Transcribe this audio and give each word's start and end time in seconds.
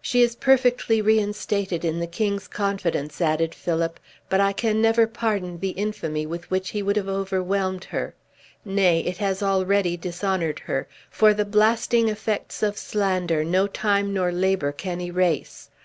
"She 0.00 0.22
is 0.22 0.36
perfectly 0.36 1.02
reinstated 1.02 1.84
in 1.84 1.98
the 1.98 2.06
king's 2.06 2.46
confidence," 2.46 3.20
added 3.20 3.56
Philip, 3.56 3.98
"but 4.28 4.40
I 4.40 4.52
can 4.52 4.80
never 4.80 5.04
pardon 5.08 5.58
the 5.58 5.70
infamy 5.70 6.26
with 6.26 6.48
which 6.48 6.68
he 6.70 6.80
would 6.80 6.94
have 6.94 7.08
overwhelmed 7.08 7.86
her; 7.86 8.14
nay, 8.64 9.00
it 9.00 9.16
has 9.16 9.42
already 9.42 9.96
dishonored 9.96 10.60
her, 10.60 10.86
for 11.10 11.34
the 11.34 11.44
blasting 11.44 12.08
effects 12.08 12.62
of 12.62 12.78
slander 12.78 13.42
no 13.42 13.66
time 13.66 14.14
nor 14.14 14.30
labor 14.30 14.70
can 14.70 15.00
erase. 15.00 15.70